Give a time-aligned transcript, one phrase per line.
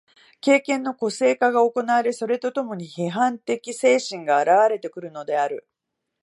[0.39, 5.67] 経験の個性化が行われ、それと共に批判的精神が現われてくるのである。